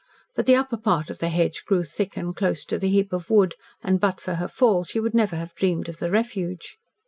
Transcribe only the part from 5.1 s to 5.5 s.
never